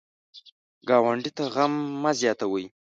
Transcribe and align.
ګاونډي 0.89 1.31
ته 1.37 1.43
غم 1.53 1.73
مه 2.01 2.11
زیاتوئ 2.19 2.65